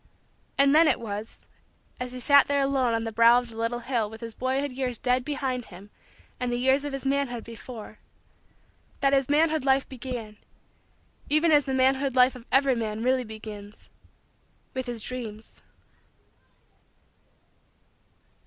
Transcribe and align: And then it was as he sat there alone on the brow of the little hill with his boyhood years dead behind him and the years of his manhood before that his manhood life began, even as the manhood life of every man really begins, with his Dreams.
And 0.57 0.73
then 0.73 0.87
it 0.87 0.99
was 0.99 1.45
as 1.99 2.13
he 2.13 2.19
sat 2.19 2.47
there 2.47 2.61
alone 2.61 2.95
on 2.95 3.03
the 3.03 3.11
brow 3.11 3.37
of 3.37 3.49
the 3.51 3.55
little 3.55 3.81
hill 3.81 4.09
with 4.09 4.19
his 4.21 4.33
boyhood 4.33 4.71
years 4.71 4.97
dead 4.97 5.23
behind 5.23 5.65
him 5.65 5.91
and 6.39 6.51
the 6.51 6.57
years 6.57 6.83
of 6.83 6.91
his 6.91 7.05
manhood 7.05 7.43
before 7.43 7.99
that 9.01 9.13
his 9.13 9.29
manhood 9.29 9.63
life 9.63 9.87
began, 9.87 10.37
even 11.29 11.51
as 11.51 11.65
the 11.65 11.73
manhood 11.75 12.15
life 12.15 12.35
of 12.35 12.47
every 12.51 12.73
man 12.73 13.03
really 13.03 13.23
begins, 13.23 13.89
with 14.73 14.87
his 14.87 15.03
Dreams. 15.03 15.61